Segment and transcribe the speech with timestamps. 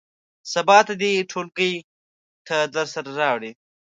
[0.51, 1.73] سبا ته دې ټولګي
[2.47, 3.51] ته درسره راوړي.